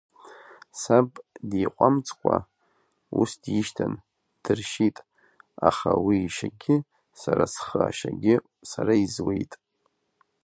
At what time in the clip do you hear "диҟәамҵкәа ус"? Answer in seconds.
1.49-3.31